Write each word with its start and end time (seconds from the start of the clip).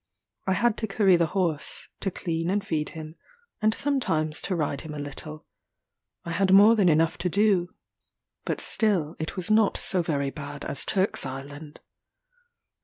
I 0.47 0.53
had 0.53 0.77
to 0.77 0.87
curry 0.87 1.15
the 1.15 1.27
horse 1.37 1.87
to 1.99 2.09
clean 2.09 2.49
and 2.49 2.65
feed 2.65 2.89
him 2.89 3.17
and 3.61 3.71
sometimes 3.71 4.41
to 4.41 4.55
ride 4.55 4.81
him 4.81 4.95
a 4.95 4.97
little. 4.97 5.45
I 6.25 6.31
had 6.31 6.51
more 6.51 6.75
than 6.75 6.89
enough 6.89 7.19
to 7.19 7.29
do 7.29 7.75
but 8.43 8.59
still 8.59 9.15
it 9.19 9.35
was 9.35 9.51
not 9.51 9.77
so 9.77 10.01
very 10.01 10.31
bad 10.31 10.65
as 10.65 10.85
Turk's 10.85 11.23
Island. 11.23 11.81